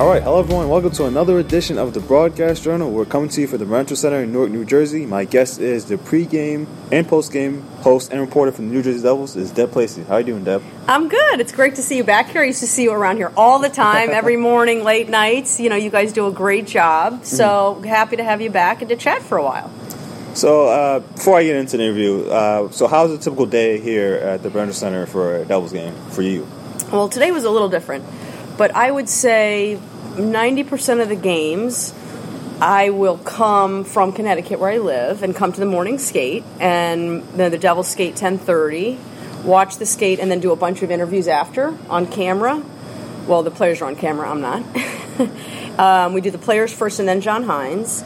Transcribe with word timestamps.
All 0.00 0.08
right, 0.08 0.22
hello 0.22 0.38
everyone. 0.40 0.70
Welcome 0.70 0.92
to 0.92 1.04
another 1.04 1.38
edition 1.38 1.76
of 1.76 1.92
the 1.92 2.00
Broadcast 2.00 2.62
Journal. 2.62 2.90
We're 2.90 3.04
coming 3.04 3.28
to 3.28 3.42
you 3.42 3.46
from 3.46 3.58
the 3.58 3.66
Rancho 3.66 3.94
Center 3.96 4.22
in 4.22 4.32
Newark, 4.32 4.50
New 4.50 4.64
Jersey. 4.64 5.04
My 5.04 5.26
guest 5.26 5.60
is 5.60 5.84
the 5.84 5.96
pregame 5.96 6.66
and 6.90 7.06
postgame 7.06 7.60
host 7.82 8.10
and 8.10 8.18
reporter 8.18 8.50
from 8.50 8.68
the 8.68 8.74
New 8.74 8.82
Jersey 8.82 9.02
Devils, 9.02 9.36
is 9.36 9.50
Deb 9.50 9.70
Placey. 9.72 10.06
How 10.06 10.16
you 10.16 10.24
doing, 10.24 10.44
Deb? 10.44 10.62
I'm 10.88 11.08
good. 11.08 11.40
It's 11.40 11.52
great 11.52 11.74
to 11.74 11.82
see 11.82 11.98
you 11.98 12.04
back 12.04 12.30
here. 12.30 12.40
I 12.40 12.46
used 12.46 12.60
to 12.60 12.66
see 12.66 12.84
you 12.84 12.92
around 12.92 13.18
here 13.18 13.30
all 13.36 13.58
the 13.58 13.68
time, 13.68 14.08
every 14.08 14.36
morning, 14.38 14.84
late 14.84 15.10
nights. 15.10 15.60
You 15.60 15.68
know, 15.68 15.76
you 15.76 15.90
guys 15.90 16.14
do 16.14 16.26
a 16.26 16.32
great 16.32 16.66
job. 16.66 17.26
So 17.26 17.74
Mm-hmm. 17.74 17.84
happy 17.84 18.16
to 18.16 18.24
have 18.24 18.40
you 18.40 18.48
back 18.48 18.80
and 18.80 18.88
to 18.88 18.96
chat 18.96 19.20
for 19.20 19.36
a 19.36 19.44
while. 19.44 19.70
So, 20.32 20.68
uh, 20.68 21.00
before 21.00 21.36
I 21.36 21.42
get 21.44 21.56
into 21.56 21.76
the 21.76 21.82
interview, 21.82 22.24
uh, 22.30 22.70
so 22.70 22.86
how's 22.88 23.10
a 23.10 23.18
typical 23.18 23.44
day 23.44 23.78
here 23.78 24.14
at 24.14 24.42
the 24.42 24.48
Rancho 24.48 24.72
Center 24.72 25.04
for 25.04 25.36
a 25.36 25.44
Devils 25.44 25.72
game 25.74 25.94
for 26.10 26.22
you? 26.22 26.46
Well, 26.90 27.10
today 27.10 27.32
was 27.32 27.44
a 27.44 27.50
little 27.50 27.68
different, 27.68 28.04
but 28.56 28.74
I 28.74 28.90
would 28.90 29.08
say 29.08 29.78
90% 30.16 31.02
of 31.02 31.08
the 31.08 31.16
games 31.16 31.94
I 32.60 32.90
will 32.90 33.16
come 33.16 33.84
from 33.84 34.12
Connecticut 34.12 34.60
where 34.60 34.70
I 34.70 34.78
live 34.78 35.22
and 35.22 35.34
come 35.34 35.52
to 35.52 35.60
the 35.60 35.66
morning 35.66 35.98
skate 35.98 36.44
and 36.58 37.22
then 37.34 37.50
the 37.50 37.58
Devils 37.58 37.88
skate 37.88 38.16
10:30, 38.16 38.98
watch 39.44 39.78
the 39.78 39.86
skate 39.86 40.18
and 40.18 40.30
then 40.30 40.40
do 40.40 40.52
a 40.52 40.56
bunch 40.56 40.82
of 40.82 40.90
interviews 40.90 41.26
after 41.26 41.74
on 41.88 42.06
camera. 42.06 42.62
Well, 43.26 43.42
the 43.42 43.50
players 43.50 43.80
are 43.80 43.86
on 43.86 43.96
camera, 43.96 44.28
I'm 44.28 44.40
not. 44.40 44.62
um, 45.78 46.12
we 46.12 46.20
do 46.20 46.30
the 46.30 46.38
players 46.38 46.72
first 46.72 46.98
and 46.98 47.08
then 47.08 47.20
John 47.20 47.44
Hynes. 47.44 48.04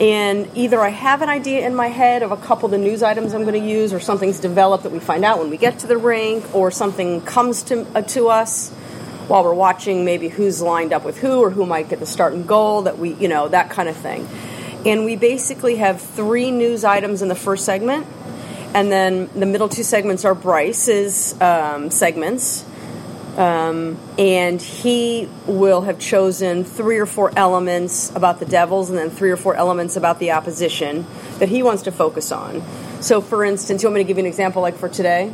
And 0.00 0.48
either 0.54 0.80
I 0.80 0.88
have 0.88 1.20
an 1.20 1.28
idea 1.28 1.66
in 1.66 1.74
my 1.74 1.88
head 1.88 2.22
of 2.22 2.32
a 2.32 2.36
couple 2.38 2.66
of 2.66 2.70
the 2.70 2.78
news 2.78 3.02
items 3.02 3.34
I'm 3.34 3.42
going 3.42 3.60
to 3.60 3.68
use, 3.68 3.92
or 3.92 4.00
something's 4.00 4.40
developed 4.40 4.84
that 4.84 4.92
we 4.92 4.98
find 4.98 5.26
out 5.26 5.38
when 5.38 5.50
we 5.50 5.58
get 5.58 5.80
to 5.80 5.86
the 5.86 5.98
rink, 5.98 6.54
or 6.54 6.70
something 6.70 7.20
comes 7.20 7.64
to, 7.64 7.86
uh, 7.94 8.00
to 8.00 8.28
us 8.28 8.72
while 9.30 9.44
we're 9.44 9.54
watching 9.54 10.04
maybe 10.04 10.28
who's 10.28 10.60
lined 10.60 10.92
up 10.92 11.04
with 11.04 11.16
who 11.18 11.40
or 11.40 11.50
who 11.50 11.64
might 11.64 11.88
get 11.88 12.00
the 12.00 12.06
start 12.06 12.32
and 12.32 12.48
goal 12.48 12.82
that 12.82 12.98
we 12.98 13.14
you 13.14 13.28
know 13.28 13.46
that 13.48 13.70
kind 13.70 13.88
of 13.88 13.96
thing. 13.96 14.28
And 14.84 15.04
we 15.04 15.14
basically 15.14 15.76
have 15.76 16.00
three 16.00 16.50
news 16.50 16.84
items 16.84 17.22
in 17.22 17.28
the 17.28 17.34
first 17.36 17.64
segment 17.64 18.06
and 18.74 18.90
then 18.90 19.30
the 19.34 19.46
middle 19.46 19.68
two 19.68 19.84
segments 19.84 20.24
are 20.24 20.34
bryce's 20.34 21.40
um, 21.40 21.90
segments. 21.90 22.66
Um, 23.36 23.96
and 24.18 24.60
he 24.60 25.28
will 25.46 25.82
have 25.82 26.00
chosen 26.00 26.64
three 26.64 26.98
or 26.98 27.06
four 27.06 27.32
elements 27.36 28.14
about 28.16 28.40
the 28.40 28.44
devils 28.44 28.90
and 28.90 28.98
then 28.98 29.08
three 29.08 29.30
or 29.30 29.36
four 29.36 29.54
elements 29.54 29.96
about 29.96 30.18
the 30.18 30.32
opposition 30.32 31.06
that 31.38 31.48
he 31.48 31.62
wants 31.62 31.84
to 31.84 31.92
focus 31.92 32.32
on. 32.32 32.62
So 33.00 33.20
for 33.20 33.44
instance 33.44 33.82
you 33.82 33.88
want 33.88 33.94
me 33.94 34.00
to 34.00 34.08
give 34.08 34.16
you 34.16 34.24
an 34.24 34.26
example 34.26 34.60
like 34.60 34.76
for 34.76 34.88
today? 34.88 35.32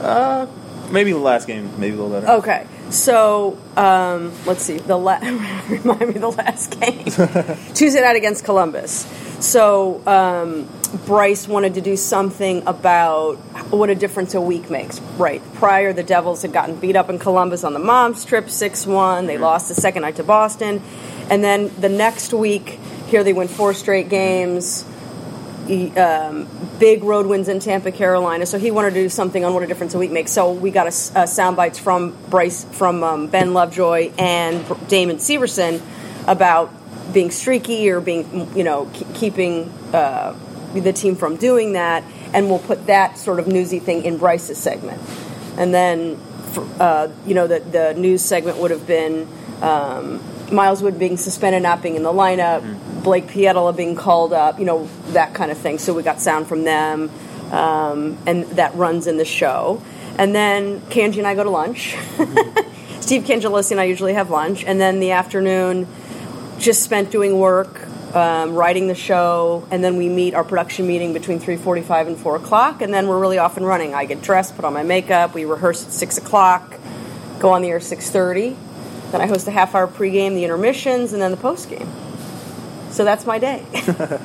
Uh, 0.00 0.46
Maybe 0.90 1.12
the 1.12 1.18
last 1.18 1.46
game, 1.46 1.70
maybe 1.78 1.96
a 1.96 2.02
little 2.02 2.20
better. 2.20 2.32
Okay, 2.40 2.66
so 2.90 3.58
um, 3.76 4.32
let's 4.46 4.62
see. 4.62 4.78
The 4.78 4.96
la- 4.96 5.18
remind 5.68 6.00
me 6.00 6.18
the 6.18 6.30
last 6.30 6.78
game 6.80 7.04
Tuesday 7.74 8.00
night 8.00 8.16
against 8.16 8.44
Columbus. 8.44 9.06
So 9.40 10.02
um, 10.06 10.68
Bryce 11.06 11.46
wanted 11.46 11.74
to 11.74 11.80
do 11.80 11.96
something 11.96 12.66
about 12.66 13.36
what 13.70 13.90
a 13.90 13.94
difference 13.94 14.34
a 14.34 14.40
week 14.40 14.70
makes. 14.70 15.00
Right 15.00 15.42
prior, 15.54 15.92
the 15.92 16.02
Devils 16.02 16.42
had 16.42 16.52
gotten 16.52 16.76
beat 16.76 16.96
up 16.96 17.08
in 17.10 17.18
Columbus 17.18 17.64
on 17.64 17.72
the 17.72 17.78
mom's 17.78 18.24
trip, 18.24 18.50
six 18.50 18.86
one. 18.86 19.26
They 19.26 19.38
lost 19.38 19.68
the 19.68 19.74
second 19.74 20.02
night 20.02 20.16
to 20.16 20.24
Boston, 20.24 20.82
and 21.30 21.44
then 21.44 21.70
the 21.80 21.88
next 21.88 22.32
week 22.32 22.80
here 23.06 23.22
they 23.22 23.32
win 23.32 23.48
four 23.48 23.74
straight 23.74 24.08
games 24.08 24.84
um, 25.96 26.48
big 26.78 27.04
road 27.04 27.26
wins 27.26 27.48
in 27.48 27.60
Tampa, 27.60 27.92
Carolina. 27.92 28.46
So 28.46 28.58
he 28.58 28.70
wanted 28.70 28.94
to 28.94 29.02
do 29.02 29.08
something 29.08 29.44
on 29.44 29.54
what 29.54 29.62
a 29.62 29.66
difference 29.66 29.94
a 29.94 29.98
week 29.98 30.10
makes. 30.10 30.32
So 30.32 30.52
we 30.52 30.70
got 30.70 30.86
a, 30.86 31.20
a 31.20 31.26
sound 31.26 31.56
bites 31.56 31.78
from 31.78 32.16
Bryce, 32.30 32.64
from 32.64 33.02
um, 33.02 33.26
Ben 33.26 33.52
Lovejoy 33.52 34.12
and 34.18 34.64
Damon 34.88 35.16
Severson 35.16 35.80
about 36.26 36.72
being 37.12 37.30
streaky 37.30 37.90
or 37.90 38.00
being, 38.00 38.56
you 38.56 38.64
know, 38.64 38.90
k- 38.92 39.06
keeping 39.14 39.70
uh, 39.92 40.34
the 40.74 40.92
team 40.92 41.16
from 41.16 41.36
doing 41.36 41.72
that. 41.74 42.04
And 42.34 42.48
we'll 42.48 42.58
put 42.58 42.86
that 42.86 43.16
sort 43.16 43.38
of 43.38 43.46
newsy 43.46 43.78
thing 43.78 44.04
in 44.04 44.18
Bryce's 44.18 44.58
segment. 44.58 45.00
And 45.56 45.72
then, 45.72 46.16
for, 46.52 46.66
uh, 46.80 47.08
you 47.26 47.34
know, 47.34 47.46
the, 47.46 47.60
the 47.60 47.94
news 47.94 48.22
segment 48.22 48.58
would 48.58 48.70
have 48.70 48.86
been 48.86 49.26
um, 49.62 50.20
Miles 50.52 50.82
Wood 50.82 50.98
being 50.98 51.16
suspended, 51.16 51.62
not 51.62 51.82
being 51.82 51.96
in 51.96 52.02
the 52.02 52.12
lineup, 52.12 52.62
Blake 53.02 53.26
Pietila 53.26 53.76
being 53.76 53.94
called 53.94 54.32
up, 54.32 54.58
you 54.58 54.64
know, 54.64 54.88
that 55.08 55.34
kind 55.34 55.50
of 55.50 55.58
thing. 55.58 55.78
So 55.78 55.94
we 55.94 56.02
got 56.02 56.20
sound 56.20 56.46
from 56.46 56.64
them, 56.64 57.10
um, 57.50 58.18
and 58.26 58.44
that 58.50 58.74
runs 58.74 59.06
in 59.06 59.16
the 59.16 59.24
show. 59.24 59.82
And 60.18 60.34
then 60.34 60.80
Kanji 60.82 61.18
and 61.18 61.26
I 61.26 61.34
go 61.34 61.44
to 61.44 61.50
lunch. 61.50 61.96
Steve 63.00 63.22
Cangelosi 63.22 63.70
and 63.70 63.80
I 63.80 63.84
usually 63.84 64.14
have 64.14 64.30
lunch, 64.30 64.64
and 64.64 64.80
then 64.80 65.00
the 65.00 65.12
afternoon 65.12 65.86
just 66.58 66.82
spent 66.82 67.10
doing 67.10 67.38
work, 67.38 67.86
um, 68.14 68.54
writing 68.54 68.88
the 68.88 68.94
show, 68.94 69.66
and 69.70 69.82
then 69.82 69.96
we 69.96 70.08
meet 70.08 70.34
our 70.34 70.44
production 70.44 70.86
meeting 70.86 71.12
between 71.12 71.38
3.45 71.38 72.08
and 72.08 72.18
4 72.18 72.36
o'clock, 72.36 72.82
and 72.82 72.92
then 72.92 73.06
we're 73.06 73.18
really 73.18 73.38
off 73.38 73.56
and 73.56 73.66
running. 73.66 73.94
I 73.94 74.04
get 74.04 74.20
dressed, 74.20 74.56
put 74.56 74.64
on 74.64 74.74
my 74.74 74.82
makeup, 74.82 75.34
we 75.34 75.44
rehearse 75.44 75.86
at 75.86 75.92
6 75.92 76.18
o'clock, 76.18 76.74
go 77.38 77.50
on 77.50 77.62
the 77.62 77.68
air 77.68 77.76
at 77.76 77.82
6.30, 77.82 78.56
then 79.12 79.20
I 79.20 79.26
host 79.26 79.46
a 79.46 79.52
half 79.52 79.74
hour 79.74 79.86
pregame, 79.86 80.34
the 80.34 80.44
intermissions, 80.44 81.12
and 81.12 81.22
then 81.22 81.30
the 81.30 81.36
postgame. 81.36 81.88
So 82.90 83.04
that's 83.04 83.26
my 83.26 83.38
day. 83.38 83.64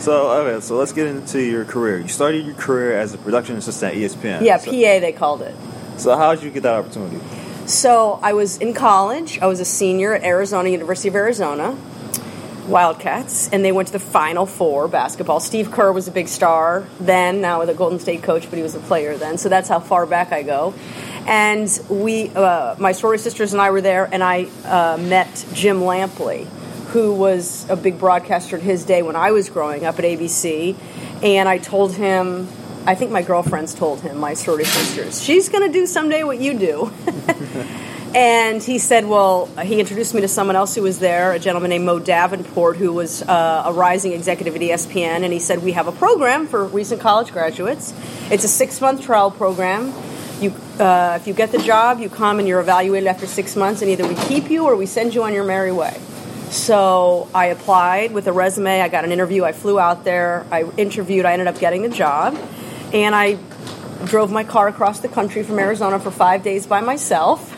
So, 0.00 0.30
okay, 0.30 0.64
so 0.64 0.76
let's 0.76 0.92
get 0.92 1.08
into 1.08 1.42
your 1.42 1.64
career. 1.64 1.98
You 1.98 2.06
started 2.06 2.46
your 2.46 2.54
career 2.54 2.96
as 2.96 3.14
a 3.14 3.18
production 3.18 3.56
assistant 3.56 3.94
at 3.94 3.98
ESPN. 3.98 4.42
yeah, 4.42 4.56
so, 4.58 4.70
PA 4.70 5.00
they 5.00 5.12
called 5.12 5.42
it. 5.42 5.56
So, 5.96 6.16
how 6.16 6.34
did 6.34 6.44
you 6.44 6.50
get 6.50 6.62
that 6.62 6.76
opportunity? 6.76 7.18
So 7.68 8.18
I 8.22 8.32
was 8.32 8.56
in 8.56 8.72
college. 8.72 9.38
I 9.40 9.46
was 9.46 9.60
a 9.60 9.64
senior 9.64 10.14
at 10.14 10.24
Arizona, 10.24 10.70
University 10.70 11.08
of 11.08 11.16
Arizona, 11.16 11.76
Wildcats, 12.66 13.50
and 13.50 13.62
they 13.62 13.72
went 13.72 13.88
to 13.88 13.92
the 13.92 13.98
Final 13.98 14.46
Four 14.46 14.88
basketball. 14.88 15.38
Steve 15.38 15.70
Kerr 15.70 15.92
was 15.92 16.08
a 16.08 16.10
big 16.10 16.28
star 16.28 16.86
then, 16.98 17.42
now 17.42 17.58
with 17.58 17.68
a 17.68 17.74
Golden 17.74 17.98
State 17.98 18.22
coach, 18.22 18.48
but 18.48 18.56
he 18.56 18.62
was 18.62 18.74
a 18.74 18.80
player 18.80 19.18
then. 19.18 19.36
So 19.36 19.50
that's 19.50 19.68
how 19.68 19.80
far 19.80 20.06
back 20.06 20.32
I 20.32 20.44
go. 20.44 20.72
And 21.26 21.68
we, 21.90 22.30
uh, 22.30 22.76
my 22.78 22.92
sorority 22.92 23.22
sisters 23.22 23.52
and 23.52 23.60
I 23.60 23.70
were 23.70 23.82
there, 23.82 24.08
and 24.10 24.24
I 24.24 24.44
uh, 24.64 24.96
met 24.98 25.44
Jim 25.52 25.80
Lampley, 25.80 26.46
who 26.88 27.14
was 27.14 27.68
a 27.68 27.76
big 27.76 27.98
broadcaster 27.98 28.56
in 28.56 28.62
his 28.62 28.84
day 28.84 29.02
when 29.02 29.16
I 29.16 29.30
was 29.30 29.50
growing 29.50 29.84
up 29.84 29.98
at 29.98 30.04
ABC. 30.04 30.76
And 31.22 31.48
I 31.48 31.58
told 31.58 31.94
him, 31.94 32.48
I 32.86 32.94
think 32.94 33.10
my 33.10 33.22
girlfriends 33.22 33.74
told 33.74 34.00
him, 34.00 34.18
my 34.18 34.34
sorority 34.34 34.64
sisters, 34.64 35.22
she's 35.22 35.48
going 35.48 35.66
to 35.66 35.72
do 35.72 35.86
someday 35.86 36.24
what 36.24 36.40
you 36.40 36.58
do. 36.58 36.92
And 38.14 38.62
he 38.62 38.78
said, 38.78 39.06
well, 39.06 39.46
he 39.62 39.80
introduced 39.80 40.14
me 40.14 40.22
to 40.22 40.28
someone 40.28 40.56
else 40.56 40.74
who 40.74 40.82
was 40.82 40.98
there, 40.98 41.32
a 41.32 41.38
gentleman 41.38 41.68
named 41.68 41.84
Mo 41.84 41.98
Davenport, 41.98 42.78
who 42.78 42.92
was 42.92 43.20
uh, 43.22 43.64
a 43.66 43.72
rising 43.72 44.12
executive 44.12 44.56
at 44.56 44.62
ESPN. 44.62 45.24
And 45.24 45.32
he 45.32 45.38
said, 45.38 45.62
we 45.62 45.72
have 45.72 45.88
a 45.88 45.92
program 45.92 46.46
for 46.46 46.64
recent 46.64 47.02
college 47.02 47.32
graduates. 47.32 47.92
It's 48.30 48.44
a 48.44 48.48
six 48.48 48.80
month 48.80 49.02
trial 49.02 49.30
program. 49.30 49.92
You, 50.40 50.54
uh, 50.78 51.18
if 51.20 51.26
you 51.26 51.34
get 51.34 51.52
the 51.52 51.58
job, 51.58 52.00
you 52.00 52.08
come 52.08 52.38
and 52.38 52.48
you're 52.48 52.60
evaluated 52.60 53.08
after 53.08 53.26
six 53.26 53.56
months, 53.56 53.82
and 53.82 53.90
either 53.90 54.06
we 54.06 54.14
keep 54.14 54.50
you 54.50 54.64
or 54.64 54.76
we 54.76 54.86
send 54.86 55.14
you 55.14 55.24
on 55.24 55.34
your 55.34 55.44
merry 55.44 55.72
way. 55.72 56.00
So 56.50 57.28
I 57.34 57.46
applied 57.46 58.12
with 58.12 58.26
a 58.26 58.32
resume. 58.32 58.80
I 58.80 58.88
got 58.88 59.04
an 59.04 59.12
interview. 59.12 59.44
I 59.44 59.52
flew 59.52 59.78
out 59.78 60.04
there. 60.04 60.46
I 60.50 60.64
interviewed. 60.76 61.26
I 61.26 61.32
ended 61.32 61.48
up 61.48 61.58
getting 61.58 61.82
the 61.82 61.88
job. 61.88 62.36
And 62.92 63.14
I 63.14 63.38
drove 64.04 64.30
my 64.30 64.44
car 64.44 64.68
across 64.68 65.00
the 65.00 65.08
country 65.08 65.42
from 65.42 65.58
Arizona 65.58 65.98
for 65.98 66.10
five 66.10 66.42
days 66.42 66.66
by 66.66 66.80
myself. 66.80 67.54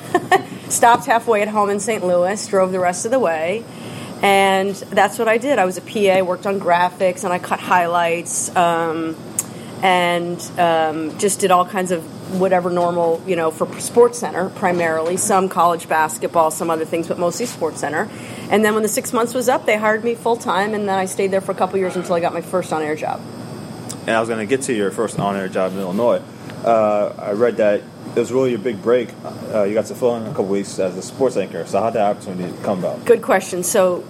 Stopped 0.70 1.06
halfway 1.06 1.42
at 1.42 1.48
home 1.48 1.70
in 1.70 1.80
St. 1.80 2.04
Louis, 2.04 2.46
drove 2.46 2.72
the 2.72 2.80
rest 2.80 3.04
of 3.04 3.10
the 3.10 3.18
way. 3.18 3.64
And 4.22 4.74
that's 4.74 5.18
what 5.18 5.28
I 5.28 5.38
did. 5.38 5.58
I 5.58 5.64
was 5.64 5.78
a 5.78 5.80
PA, 5.80 6.22
worked 6.24 6.46
on 6.46 6.60
graphics, 6.60 7.24
and 7.24 7.32
I 7.32 7.38
cut 7.38 7.58
highlights, 7.58 8.54
um, 8.54 9.16
and 9.82 10.38
um, 10.58 11.16
just 11.18 11.40
did 11.40 11.50
all 11.50 11.64
kinds 11.64 11.90
of 11.90 12.04
whatever 12.38 12.70
normal, 12.70 13.22
you 13.26 13.36
know, 13.36 13.50
for 13.50 13.66
SportsCenter 13.66 14.54
primarily, 14.54 15.16
some 15.16 15.48
college 15.48 15.88
basketball, 15.88 16.50
some 16.50 16.70
other 16.70 16.84
things, 16.84 17.08
but 17.08 17.18
mostly 17.18 17.46
SportsCenter. 17.46 18.08
And 18.50 18.64
then 18.64 18.74
when 18.74 18.82
the 18.82 18.88
six 18.88 19.12
months 19.12 19.34
was 19.34 19.48
up, 19.48 19.66
they 19.66 19.76
hired 19.76 20.04
me 20.04 20.14
full 20.14 20.36
time, 20.36 20.74
and 20.74 20.88
then 20.88 20.98
I 20.98 21.06
stayed 21.06 21.30
there 21.30 21.40
for 21.40 21.52
a 21.52 21.54
couple 21.54 21.78
years 21.78 21.96
until 21.96 22.14
I 22.14 22.20
got 22.20 22.32
my 22.32 22.40
first 22.40 22.72
on 22.72 22.82
air 22.82 22.96
job. 22.96 23.20
And 24.02 24.10
I 24.10 24.20
was 24.20 24.28
going 24.28 24.40
to 24.40 24.46
get 24.46 24.64
to 24.64 24.72
your 24.72 24.90
first 24.90 25.18
on-air 25.18 25.48
job 25.48 25.72
in 25.72 25.78
Illinois. 25.78 26.22
Uh, 26.64 27.14
I 27.18 27.32
read 27.32 27.58
that 27.58 27.80
it 27.80 28.18
was 28.18 28.32
really 28.32 28.50
your 28.50 28.58
big 28.58 28.82
break. 28.82 29.10
Uh, 29.52 29.64
you 29.64 29.74
got 29.74 29.86
to 29.86 29.94
fill 29.94 30.16
in 30.16 30.24
a 30.24 30.30
couple 30.30 30.46
weeks 30.46 30.78
as 30.78 30.96
a 30.96 31.02
sports 31.02 31.36
anchor. 31.36 31.64
So 31.66 31.80
how 31.80 31.90
did 31.90 31.96
that 31.96 32.16
opportunity 32.16 32.52
come 32.62 32.80
about? 32.80 33.04
Good 33.04 33.22
question. 33.22 33.62
So 33.62 34.04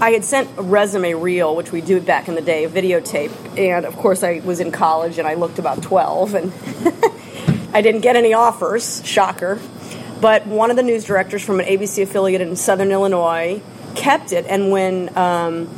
I 0.00 0.10
had 0.10 0.24
sent 0.24 0.48
a 0.58 0.62
resume 0.62 1.14
reel, 1.14 1.56
which 1.56 1.72
we 1.72 1.80
do 1.80 2.00
back 2.00 2.28
in 2.28 2.34
the 2.34 2.40
day, 2.40 2.64
a 2.64 2.68
videotape, 2.68 3.32
and 3.58 3.84
of 3.84 3.96
course 3.96 4.22
I 4.22 4.40
was 4.40 4.60
in 4.60 4.70
college 4.70 5.18
and 5.18 5.26
I 5.26 5.34
looked 5.34 5.58
about 5.58 5.82
12 5.82 6.34
and 6.34 6.52
I 7.72 7.80
didn't 7.80 8.02
get 8.02 8.16
any 8.16 8.34
offers, 8.34 9.04
shocker. 9.04 9.60
But 10.20 10.46
one 10.46 10.70
of 10.70 10.76
the 10.76 10.82
news 10.82 11.04
directors 11.04 11.42
from 11.42 11.58
an 11.58 11.66
ABC 11.66 12.02
affiliate 12.04 12.40
in 12.40 12.54
Southern 12.54 12.92
Illinois 12.92 13.60
kept 13.94 14.32
it, 14.32 14.46
and 14.46 14.70
when 14.70 15.16
um, 15.16 15.68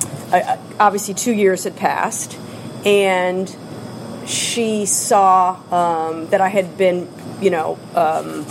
obviously 0.79 1.15
two 1.15 1.33
years 1.33 1.65
had 1.65 1.77
passed, 1.77 2.39
and 2.85 3.55
she 4.27 4.87
saw 4.87 5.57
um, 5.73 6.29
that 6.29 6.41
I 6.41 6.49
had 6.49 6.77
been, 6.77 7.09
you 7.41 7.51
know, 7.51 7.79
um, 7.95 8.47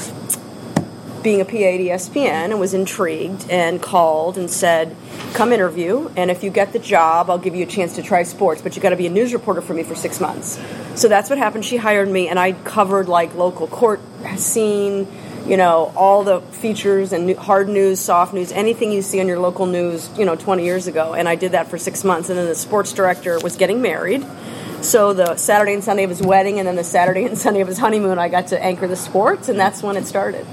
being 1.21 1.41
a 1.41 1.45
PA 1.45 1.51
at 1.51 1.79
ESPN 1.79 2.51
and 2.51 2.59
was 2.59 2.73
intrigued 2.73 3.49
and 3.49 3.81
called 3.81 4.37
and 4.37 4.49
said, 4.49 4.95
"Come 5.33 5.51
interview, 5.51 6.09
and 6.15 6.29
if 6.29 6.43
you 6.43 6.49
get 6.49 6.73
the 6.73 6.79
job, 6.79 7.29
I'll 7.29 7.37
give 7.37 7.55
you 7.55 7.63
a 7.63 7.67
chance 7.67 7.95
to 7.95 8.03
try 8.03 8.23
sports, 8.23 8.61
but 8.61 8.75
you 8.75 8.81
got 8.81 8.89
to 8.89 8.95
be 8.95 9.07
a 9.07 9.09
news 9.09 9.33
reporter 9.33 9.61
for 9.61 9.73
me 9.73 9.83
for 9.83 9.95
six 9.95 10.19
months." 10.19 10.59
So 10.95 11.07
that's 11.07 11.29
what 11.29 11.39
happened. 11.39 11.65
She 11.65 11.77
hired 11.77 12.09
me, 12.09 12.27
and 12.27 12.39
I 12.39 12.51
covered 12.51 13.07
like 13.07 13.35
local 13.35 13.67
court 13.67 13.99
scene, 14.37 15.07
you 15.45 15.57
know, 15.57 15.91
all 15.95 16.23
the 16.23 16.41
features 16.41 17.11
and 17.11 17.35
hard 17.35 17.67
news, 17.67 17.99
soft 17.99 18.33
news, 18.33 18.51
anything 18.51 18.91
you 18.91 19.01
see 19.01 19.19
on 19.19 19.27
your 19.27 19.39
local 19.39 19.65
news, 19.65 20.09
you 20.17 20.25
know, 20.25 20.35
20 20.35 20.63
years 20.63 20.87
ago. 20.87 21.13
And 21.13 21.27
I 21.27 21.35
did 21.35 21.51
that 21.51 21.67
for 21.67 21.77
six 21.77 22.03
months, 22.03 22.29
and 22.29 22.37
then 22.37 22.47
the 22.47 22.55
sports 22.55 22.93
director 22.93 23.39
was 23.39 23.57
getting 23.57 23.81
married. 23.81 24.25
So 24.81 25.13
the 25.13 25.35
Saturday 25.37 25.73
and 25.73 25.83
Sunday 25.83 26.03
of 26.03 26.09
his 26.09 26.21
wedding, 26.21 26.59
and 26.59 26.67
then 26.67 26.75
the 26.75 26.83
Saturday 26.83 27.25
and 27.25 27.37
Sunday 27.45 27.61
of 27.61 27.67
his 27.67 27.77
honeymoon, 27.77 28.19
I 28.19 28.29
got 28.29 28.47
to 28.47 28.63
anchor 28.63 28.87
the 28.87 28.95
sports, 28.95 29.49
and 29.49 29.59
that's 29.59 29.83
when 29.83 29.97
it 29.97 30.05
started. 30.05 30.45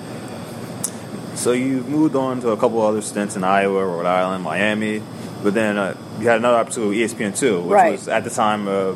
So 1.40 1.52
you 1.52 1.82
moved 1.84 2.16
on 2.16 2.42
to 2.42 2.50
a 2.50 2.56
couple 2.58 2.82
other 2.82 3.00
stints 3.00 3.34
in 3.34 3.44
Iowa, 3.44 3.86
Rhode 3.86 4.04
Island, 4.04 4.44
Miami, 4.44 5.02
but 5.42 5.54
then 5.54 5.78
uh, 5.78 5.96
you 6.18 6.28
had 6.28 6.36
another 6.36 6.58
opportunity 6.58 7.02
with 7.02 7.12
ESPN 7.12 7.34
two, 7.34 7.62
which 7.62 7.72
right. 7.72 7.92
was 7.92 8.08
at 8.08 8.24
the 8.24 8.30
time 8.30 8.68
uh, 8.68 8.94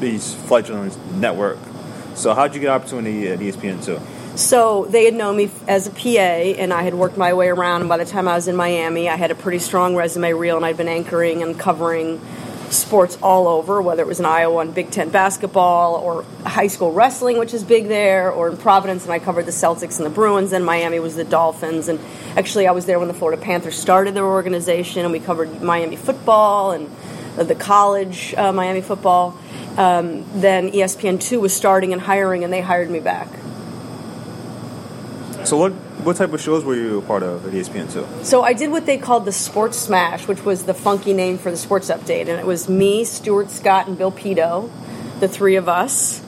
the 0.00 0.16
fledgling 0.16 0.90
network. 1.20 1.58
So 2.14 2.32
how 2.32 2.46
did 2.46 2.54
you 2.54 2.62
get 2.62 2.70
opportunity 2.70 3.28
at 3.28 3.40
ESPN 3.40 3.84
two? 3.84 4.00
So 4.38 4.86
they 4.86 5.04
had 5.04 5.12
known 5.12 5.36
me 5.36 5.50
as 5.68 5.86
a 5.86 5.90
PA, 5.90 6.08
and 6.08 6.72
I 6.72 6.82
had 6.82 6.94
worked 6.94 7.18
my 7.18 7.34
way 7.34 7.48
around. 7.48 7.82
And 7.82 7.90
by 7.90 7.98
the 7.98 8.06
time 8.06 8.26
I 8.26 8.36
was 8.36 8.48
in 8.48 8.56
Miami, 8.56 9.10
I 9.10 9.16
had 9.16 9.30
a 9.30 9.34
pretty 9.34 9.58
strong 9.58 9.94
resume 9.94 10.32
reel, 10.32 10.56
and 10.56 10.64
I'd 10.64 10.78
been 10.78 10.88
anchoring 10.88 11.42
and 11.42 11.58
covering 11.58 12.22
sports 12.72 13.18
all 13.22 13.48
over, 13.48 13.80
whether 13.82 14.02
it 14.02 14.06
was 14.06 14.20
in 14.20 14.26
Iowa 14.26 14.60
on 14.60 14.72
Big 14.72 14.90
Ten 14.90 15.10
basketball 15.10 15.96
or 15.96 16.24
high 16.44 16.66
school 16.66 16.92
wrestling, 16.92 17.38
which 17.38 17.54
is 17.54 17.62
big 17.62 17.88
there, 17.88 18.30
or 18.30 18.48
in 18.48 18.56
Providence, 18.56 19.04
and 19.04 19.12
I 19.12 19.18
covered 19.18 19.46
the 19.46 19.52
Celtics 19.52 19.98
and 19.98 20.06
the 20.06 20.10
Bruins, 20.10 20.52
and 20.52 20.64
Miami 20.64 20.98
was 20.98 21.14
the 21.14 21.24
Dolphins. 21.24 21.88
And 21.88 22.00
actually, 22.36 22.66
I 22.66 22.72
was 22.72 22.86
there 22.86 22.98
when 22.98 23.08
the 23.08 23.14
Florida 23.14 23.40
Panthers 23.40 23.78
started 23.78 24.14
their 24.14 24.26
organization, 24.26 25.02
and 25.02 25.12
we 25.12 25.20
covered 25.20 25.62
Miami 25.62 25.96
football 25.96 26.72
and 26.72 26.90
the 27.36 27.54
college 27.54 28.34
uh, 28.34 28.52
Miami 28.52 28.80
football. 28.80 29.38
Um, 29.76 30.24
then 30.40 30.70
ESPN2 30.70 31.40
was 31.40 31.54
starting 31.54 31.92
and 31.92 32.02
hiring, 32.02 32.44
and 32.44 32.52
they 32.52 32.60
hired 32.60 32.90
me 32.90 33.00
back. 33.00 33.28
So 35.44 35.56
what 35.56 35.72
what 36.04 36.16
type 36.16 36.32
of 36.32 36.40
shows 36.40 36.64
were 36.64 36.74
you 36.74 36.98
a 36.98 37.02
part 37.02 37.22
of 37.22 37.46
at 37.46 37.52
ESPN 37.52 37.92
two? 37.92 38.06
So 38.24 38.42
I 38.42 38.52
did 38.52 38.70
what 38.70 38.86
they 38.86 38.98
called 38.98 39.24
the 39.24 39.32
Sports 39.32 39.78
Smash, 39.78 40.26
which 40.26 40.44
was 40.44 40.64
the 40.64 40.74
funky 40.74 41.12
name 41.12 41.38
for 41.38 41.50
the 41.50 41.56
sports 41.56 41.90
update, 41.90 42.22
and 42.22 42.30
it 42.30 42.46
was 42.46 42.68
me, 42.68 43.04
Stuart 43.04 43.50
Scott, 43.50 43.86
and 43.86 43.96
Bill 43.96 44.12
Pidto, 44.12 44.70
the 45.20 45.28
three 45.28 45.56
of 45.56 45.68
us. 45.68 46.22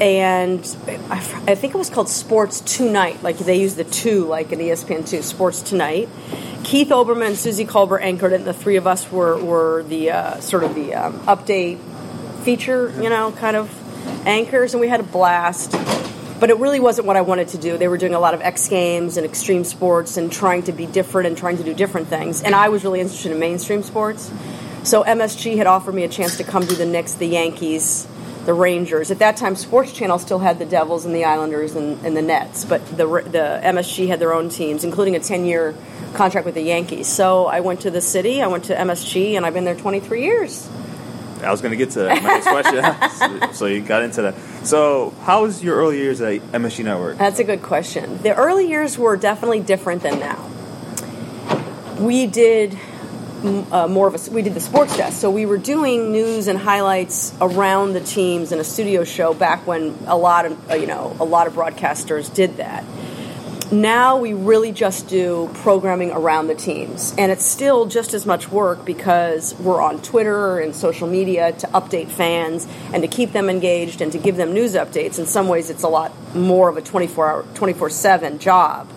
And 0.00 0.60
I, 1.10 1.16
I 1.46 1.54
think 1.54 1.74
it 1.74 1.78
was 1.78 1.88
called 1.88 2.08
Sports 2.08 2.60
Tonight, 2.60 3.22
like 3.22 3.38
they 3.38 3.60
used 3.60 3.76
the 3.76 3.84
two, 3.84 4.26
like 4.26 4.52
in 4.52 4.58
ESPN 4.58 5.08
two, 5.08 5.22
Sports 5.22 5.62
Tonight. 5.62 6.08
Keith 6.64 6.88
Olbermann 6.88 7.28
and 7.28 7.36
Suzy 7.36 7.64
Kolber 7.64 8.00
anchored 8.00 8.32
it, 8.32 8.36
and 8.36 8.44
the 8.44 8.52
three 8.52 8.76
of 8.76 8.86
us 8.86 9.10
were 9.10 9.42
were 9.42 9.82
the 9.84 10.10
uh, 10.10 10.40
sort 10.40 10.64
of 10.64 10.74
the 10.74 10.94
um, 10.94 11.20
update 11.20 11.78
feature, 12.44 12.92
you 13.00 13.08
know, 13.08 13.32
kind 13.32 13.56
of 13.56 13.70
anchors, 14.26 14.74
and 14.74 14.80
we 14.80 14.88
had 14.88 15.00
a 15.00 15.04
blast 15.04 15.72
but 16.40 16.50
it 16.50 16.58
really 16.58 16.80
wasn't 16.80 17.06
what 17.06 17.16
I 17.16 17.22
wanted 17.22 17.48
to 17.48 17.58
do. 17.58 17.78
They 17.78 17.88
were 17.88 17.98
doing 17.98 18.14
a 18.14 18.20
lot 18.20 18.34
of 18.34 18.40
X 18.40 18.68
Games 18.68 19.16
and 19.16 19.24
extreme 19.24 19.64
sports 19.64 20.16
and 20.16 20.30
trying 20.30 20.64
to 20.64 20.72
be 20.72 20.86
different 20.86 21.26
and 21.28 21.36
trying 21.36 21.56
to 21.58 21.64
do 21.64 21.74
different 21.74 22.08
things. 22.08 22.42
And 22.42 22.54
I 22.54 22.68
was 22.68 22.84
really 22.84 23.00
interested 23.00 23.32
in 23.32 23.38
mainstream 23.38 23.82
sports. 23.82 24.30
So 24.84 25.02
MSG 25.02 25.56
had 25.56 25.66
offered 25.66 25.94
me 25.94 26.04
a 26.04 26.08
chance 26.08 26.36
to 26.36 26.44
come 26.44 26.64
do 26.64 26.76
the 26.76 26.86
Knicks, 26.86 27.14
the 27.14 27.26
Yankees, 27.26 28.06
the 28.44 28.54
Rangers. 28.54 29.10
At 29.10 29.18
that 29.18 29.36
time, 29.36 29.56
Sports 29.56 29.92
Channel 29.92 30.18
still 30.18 30.38
had 30.38 30.58
the 30.58 30.64
Devils 30.64 31.04
and 31.04 31.14
the 31.14 31.24
Islanders 31.24 31.74
and, 31.74 32.04
and 32.06 32.16
the 32.16 32.22
Nets, 32.22 32.64
but 32.64 32.86
the, 32.86 33.06
the 33.06 33.60
MSG 33.64 34.06
had 34.06 34.20
their 34.20 34.32
own 34.32 34.48
teams, 34.48 34.84
including 34.84 35.16
a 35.16 35.20
10 35.20 35.44
year 35.44 35.74
contract 36.14 36.46
with 36.46 36.54
the 36.54 36.62
Yankees. 36.62 37.08
So 37.08 37.46
I 37.46 37.60
went 37.60 37.80
to 37.80 37.90
the 37.90 38.00
city, 38.00 38.40
I 38.40 38.46
went 38.46 38.64
to 38.64 38.74
MSG, 38.74 39.32
and 39.32 39.44
I've 39.44 39.54
been 39.54 39.64
there 39.64 39.74
23 39.74 40.22
years. 40.22 40.68
I 41.42 41.50
was 41.50 41.60
going 41.60 41.72
to 41.72 41.76
get 41.76 41.90
to 41.90 42.08
my 42.08 42.14
next 42.14 42.46
question. 42.46 43.52
so 43.54 43.66
you 43.66 43.82
got 43.82 44.02
into 44.02 44.22
that. 44.22 44.34
So, 44.66 45.14
how 45.22 45.42
was 45.42 45.62
your 45.62 45.76
early 45.76 45.98
years 45.98 46.20
at 46.20 46.40
MSG 46.40 46.84
Network? 46.84 47.18
That's 47.18 47.38
a 47.38 47.44
good 47.44 47.62
question. 47.62 48.20
The 48.24 48.34
early 48.34 48.68
years 48.68 48.98
were 48.98 49.16
definitely 49.16 49.60
different 49.60 50.02
than 50.02 50.18
now. 50.18 50.44
We 52.00 52.26
did 52.26 52.76
uh, 53.44 53.86
more 53.86 54.08
of 54.08 54.14
a 54.16 54.30
we 54.32 54.42
did 54.42 54.54
the 54.54 54.60
sports 54.60 54.96
desk, 54.96 55.20
so 55.20 55.30
we 55.30 55.46
were 55.46 55.56
doing 55.56 56.10
news 56.10 56.48
and 56.48 56.58
highlights 56.58 57.32
around 57.40 57.92
the 57.92 58.00
teams 58.00 58.50
in 58.50 58.58
a 58.58 58.64
studio 58.64 59.04
show 59.04 59.34
back 59.34 59.64
when 59.68 59.96
a 60.08 60.16
lot 60.16 60.46
of 60.46 60.70
uh, 60.70 60.74
you 60.74 60.88
know 60.88 61.16
a 61.20 61.24
lot 61.24 61.46
of 61.46 61.52
broadcasters 61.52 62.34
did 62.34 62.56
that 62.56 62.82
now 63.72 64.16
we 64.16 64.32
really 64.32 64.70
just 64.70 65.08
do 65.08 65.50
programming 65.54 66.12
around 66.12 66.46
the 66.46 66.54
teams. 66.54 67.14
And 67.18 67.32
it's 67.32 67.44
still 67.44 67.86
just 67.86 68.14
as 68.14 68.24
much 68.24 68.48
work 68.48 68.84
because 68.84 69.54
we're 69.56 69.82
on 69.82 70.00
Twitter 70.02 70.60
and 70.60 70.74
social 70.74 71.08
media 71.08 71.52
to 71.52 71.66
update 71.68 72.08
fans 72.08 72.66
and 72.92 73.02
to 73.02 73.08
keep 73.08 73.32
them 73.32 73.50
engaged 73.50 74.00
and 74.00 74.12
to 74.12 74.18
give 74.18 74.36
them 74.36 74.52
news 74.54 74.74
updates. 74.74 75.18
In 75.18 75.26
some 75.26 75.48
ways, 75.48 75.70
it's 75.70 75.82
a 75.82 75.88
lot 75.88 76.12
more 76.34 76.68
of 76.68 76.76
a 76.76 76.82
24 76.82 77.28
hour, 77.28 77.44
24 77.54 77.90
7 77.90 78.38
job, 78.38 78.88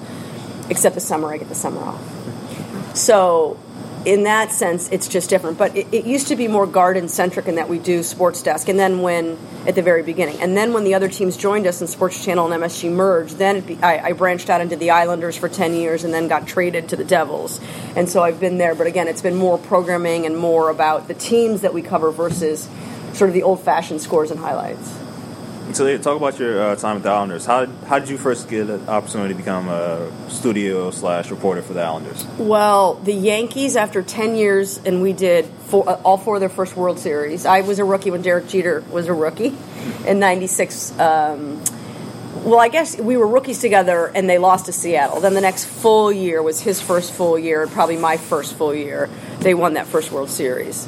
except 0.69 0.95
the 0.95 1.01
summer, 1.01 1.33
I 1.33 1.37
get 1.37 1.49
the 1.49 1.55
summer 1.55 1.81
off. 1.81 2.95
So 2.95 3.57
in 4.05 4.23
that 4.23 4.51
sense, 4.51 4.89
it's 4.89 5.07
just 5.07 5.29
different. 5.29 5.57
But 5.57 5.75
it, 5.75 5.87
it 5.93 6.05
used 6.05 6.27
to 6.27 6.35
be 6.35 6.47
more 6.47 6.65
garden 6.65 7.07
centric 7.07 7.47
in 7.47 7.55
that 7.55 7.69
we 7.69 7.79
do 7.79 8.03
sports 8.03 8.41
desk, 8.41 8.69
and 8.69 8.79
then 8.79 9.01
when 9.01 9.37
at 9.67 9.75
the 9.75 9.81
very 9.81 10.03
beginning, 10.03 10.39
and 10.41 10.55
then 10.55 10.73
when 10.73 10.83
the 10.83 10.93
other 10.93 11.09
teams 11.09 11.35
joined 11.37 11.67
us 11.67 11.81
and 11.81 11.89
Sports 11.89 12.23
Channel 12.23 12.51
and 12.51 12.63
MSG 12.63 12.91
merged, 12.91 13.37
then 13.37 13.61
be, 13.61 13.77
I, 13.81 14.09
I, 14.09 14.13
branched 14.13 14.49
out 14.49 14.61
into 14.61 14.75
the 14.75 14.91
Islanders 14.91 15.35
for 15.35 15.49
ten 15.49 15.73
years, 15.73 16.03
and 16.03 16.13
then 16.13 16.27
got 16.27 16.47
traded 16.47 16.89
to 16.89 16.95
the 16.95 17.05
Devils, 17.05 17.59
and 17.95 18.09
so 18.09 18.23
I've 18.23 18.39
been 18.39 18.57
there. 18.57 18.75
But 18.75 18.87
again, 18.87 19.07
it's 19.07 19.21
been 19.21 19.35
more 19.35 19.57
programming 19.57 20.25
and 20.25 20.37
more 20.37 20.69
about 20.69 21.07
the 21.07 21.13
teams 21.13 21.61
that 21.61 21.73
we 21.73 21.81
cover 21.81 22.11
versus 22.11 22.67
sort 23.13 23.29
of 23.29 23.33
the 23.33 23.43
old 23.43 23.61
fashioned 23.61 24.01
scores 24.01 24.31
and 24.31 24.39
highlights. 24.39 24.98
So 25.73 25.97
talk 25.99 26.17
about 26.17 26.39
your 26.39 26.61
uh, 26.61 26.75
time 26.75 26.95
with 26.95 27.03
the 27.03 27.09
Islanders. 27.09 27.45
How 27.45 27.67
how 27.85 27.99
did 27.99 28.09
you 28.09 28.17
first 28.17 28.49
get 28.49 28.69
an 28.69 28.89
opportunity 28.89 29.35
to 29.35 29.37
become 29.37 29.69
a 29.69 30.11
studio 30.29 30.89
slash 30.89 31.29
reporter 31.29 31.61
for 31.61 31.73
the 31.73 31.81
Islanders? 31.81 32.25
Well, 32.37 32.95
the 32.95 33.13
Yankees 33.13 33.75
after 33.75 34.01
ten 34.01 34.35
years, 34.35 34.79
and 34.83 35.01
we 35.01 35.13
did 35.13 35.45
four, 35.45 35.87
uh, 35.87 36.01
all 36.03 36.17
four 36.17 36.35
of 36.37 36.39
their 36.39 36.49
first 36.49 36.75
World 36.75 36.97
Series. 36.97 37.45
I 37.45 37.61
was 37.61 37.77
a 37.77 37.85
rookie 37.85 38.09
when 38.09 38.23
Derek 38.23 38.47
Jeter 38.47 38.83
was 38.89 39.07
a 39.07 39.13
rookie 39.13 39.55
in 40.07 40.19
'96. 40.19 40.99
Um, 40.99 41.61
well, 42.43 42.59
I 42.59 42.69
guess 42.69 42.99
we 42.99 43.15
were 43.15 43.27
rookies 43.27 43.59
together, 43.59 44.07
and 44.07 44.27
they 44.27 44.39
lost 44.39 44.65
to 44.65 44.71
Seattle. 44.71 45.19
Then 45.19 45.35
the 45.35 45.41
next 45.41 45.65
full 45.65 46.11
year 46.11 46.41
was 46.41 46.61
his 46.61 46.81
first 46.81 47.13
full 47.13 47.37
year, 47.37 47.61
and 47.61 47.71
probably 47.71 47.97
my 47.97 48.17
first 48.17 48.55
full 48.55 48.73
year. 48.73 49.07
They 49.39 49.53
won 49.53 49.75
that 49.75 49.85
first 49.85 50.11
World 50.11 50.29
Series. 50.29 50.87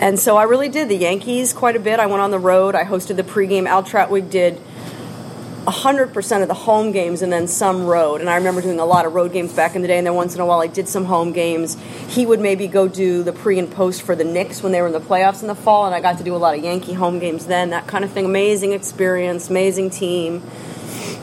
And 0.00 0.18
so 0.18 0.38
I 0.38 0.44
really 0.44 0.70
did 0.70 0.88
the 0.88 0.96
Yankees 0.96 1.52
quite 1.52 1.76
a 1.76 1.78
bit. 1.78 2.00
I 2.00 2.06
went 2.06 2.22
on 2.22 2.30
the 2.30 2.38
road. 2.38 2.74
I 2.74 2.84
hosted 2.84 3.16
the 3.16 3.22
pregame. 3.22 3.66
Al 3.66 3.82
Trautwig 3.82 4.30
did 4.30 4.58
100% 5.66 6.42
of 6.42 6.48
the 6.48 6.54
home 6.54 6.90
games 6.90 7.20
and 7.20 7.30
then 7.30 7.46
some 7.46 7.84
road. 7.84 8.22
And 8.22 8.30
I 8.30 8.36
remember 8.36 8.62
doing 8.62 8.80
a 8.80 8.86
lot 8.86 9.04
of 9.04 9.12
road 9.12 9.34
games 9.34 9.52
back 9.52 9.76
in 9.76 9.82
the 9.82 9.88
day, 9.88 9.98
and 9.98 10.06
then 10.06 10.14
once 10.14 10.34
in 10.34 10.40
a 10.40 10.46
while 10.46 10.60
I 10.60 10.68
did 10.68 10.88
some 10.88 11.04
home 11.04 11.32
games. 11.32 11.76
He 12.08 12.24
would 12.24 12.40
maybe 12.40 12.66
go 12.66 12.88
do 12.88 13.22
the 13.22 13.34
pre 13.34 13.58
and 13.58 13.70
post 13.70 14.00
for 14.00 14.16
the 14.16 14.24
Knicks 14.24 14.62
when 14.62 14.72
they 14.72 14.80
were 14.80 14.86
in 14.86 14.94
the 14.94 15.00
playoffs 15.00 15.42
in 15.42 15.48
the 15.48 15.54
fall, 15.54 15.84
and 15.84 15.94
I 15.94 16.00
got 16.00 16.16
to 16.16 16.24
do 16.24 16.34
a 16.34 16.38
lot 16.38 16.56
of 16.56 16.64
Yankee 16.64 16.94
home 16.94 17.18
games 17.18 17.44
then, 17.44 17.68
that 17.70 17.86
kind 17.86 18.02
of 18.02 18.10
thing. 18.10 18.24
Amazing 18.24 18.72
experience, 18.72 19.50
amazing 19.50 19.90
team. 19.90 20.42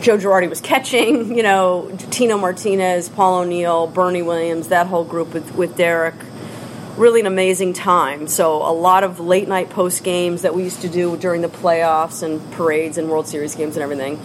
Joe 0.01 0.19
Girardi 0.19 0.47
was 0.47 0.61
catching, 0.61 1.35
you 1.35 1.41
know, 1.41 1.91
Tino 2.11 2.37
Martinez, 2.37 3.09
Paul 3.09 3.39
O'Neill, 3.39 3.87
Bernie 3.87 4.21
Williams, 4.21 4.67
that 4.67 4.85
whole 4.85 5.03
group 5.03 5.33
with, 5.33 5.55
with 5.55 5.75
Derek 5.75 6.13
really 6.97 7.19
an 7.19 7.27
amazing 7.27 7.73
time. 7.73 8.27
So 8.27 8.57
a 8.57 8.73
lot 8.73 9.03
of 9.03 9.19
late 9.19 9.47
night 9.47 9.69
post 9.69 10.03
games 10.03 10.41
that 10.41 10.53
we 10.55 10.63
used 10.63 10.81
to 10.81 10.89
do 10.89 11.15
during 11.17 11.41
the 11.41 11.47
playoffs 11.47 12.23
and 12.23 12.51
parades 12.53 12.97
and 12.97 13.09
World 13.09 13.27
Series 13.27 13.55
games 13.55 13.75
and 13.75 13.83
everything. 13.83 14.19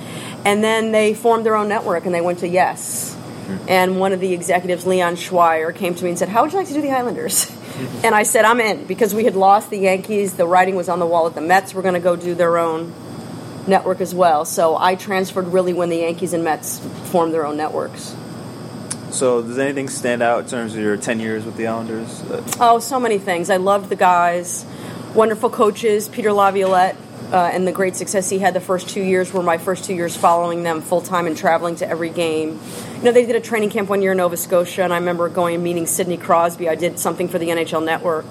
And 0.44 0.64
then 0.64 0.92
they 0.92 1.14
formed 1.14 1.46
their 1.46 1.54
own 1.54 1.68
network 1.68 2.06
and 2.06 2.14
they 2.14 2.20
went 2.20 2.40
to 2.40 2.48
Yes. 2.48 3.14
Mm-hmm. 3.14 3.68
And 3.68 4.00
one 4.00 4.12
of 4.12 4.20
the 4.20 4.32
executives, 4.32 4.86
Leon 4.86 5.16
Schweier, 5.16 5.74
came 5.74 5.94
to 5.94 6.04
me 6.04 6.10
and 6.10 6.18
said, 6.18 6.28
"How 6.28 6.42
would 6.42 6.52
you 6.52 6.58
like 6.58 6.68
to 6.68 6.74
do 6.74 6.82
the 6.82 6.92
Islanders?" 6.92 7.50
And 8.04 8.14
I 8.14 8.22
said, 8.22 8.44
"I'm 8.44 8.60
in 8.60 8.84
because 8.84 9.14
we 9.14 9.24
had 9.24 9.34
lost 9.34 9.70
the 9.70 9.78
Yankees. 9.78 10.34
The 10.34 10.46
writing 10.46 10.76
was 10.76 10.88
on 10.88 11.00
the 11.00 11.06
wall 11.06 11.24
that 11.24 11.34
the 11.34 11.40
Mets 11.40 11.74
were 11.74 11.82
going 11.82 11.94
to 11.94 12.00
go 12.00 12.14
do 12.14 12.34
their 12.34 12.58
own 12.58 12.92
network 13.66 14.00
as 14.00 14.14
well. 14.14 14.44
So 14.44 14.76
I 14.76 14.94
transferred 14.94 15.48
really 15.48 15.72
when 15.72 15.88
the 15.88 15.96
Yankees 15.96 16.32
and 16.34 16.44
Mets 16.44 16.78
formed 17.10 17.34
their 17.34 17.44
own 17.44 17.56
networks." 17.56 18.14
So, 19.12 19.42
does 19.42 19.58
anything 19.58 19.90
stand 19.90 20.22
out 20.22 20.44
in 20.44 20.46
terms 20.48 20.74
of 20.74 20.80
your 20.80 20.96
10 20.96 21.20
years 21.20 21.44
with 21.44 21.56
the 21.56 21.66
Islanders? 21.66 22.22
Oh, 22.58 22.78
so 22.78 22.98
many 22.98 23.18
things. 23.18 23.50
I 23.50 23.58
loved 23.58 23.90
the 23.90 23.96
guys, 23.96 24.64
wonderful 25.14 25.50
coaches, 25.50 26.08
Peter 26.08 26.32
Laviolette, 26.32 26.96
uh, 27.30 27.50
and 27.52 27.66
the 27.66 27.72
great 27.72 27.94
success 27.94 28.30
he 28.30 28.38
had 28.38 28.54
the 28.54 28.60
first 28.60 28.88
two 28.88 29.02
years 29.02 29.30
were 29.30 29.42
my 29.42 29.58
first 29.58 29.84
two 29.84 29.94
years 29.94 30.16
following 30.16 30.62
them 30.62 30.80
full 30.80 31.02
time 31.02 31.26
and 31.26 31.36
traveling 31.36 31.76
to 31.76 31.88
every 31.88 32.08
game. 32.08 32.58
You 32.96 33.02
know, 33.02 33.12
they 33.12 33.26
did 33.26 33.36
a 33.36 33.40
training 33.40 33.68
camp 33.68 33.90
one 33.90 34.00
year 34.00 34.12
in 34.12 34.18
Nova 34.18 34.36
Scotia, 34.36 34.82
and 34.82 34.94
I 34.94 34.96
remember 34.96 35.28
going 35.28 35.56
and 35.56 35.64
meeting 35.64 35.86
Sidney 35.86 36.16
Crosby. 36.16 36.70
I 36.70 36.74
did 36.74 36.98
something 36.98 37.28
for 37.28 37.38
the 37.38 37.48
NHL 37.48 37.84
Network 37.84 38.26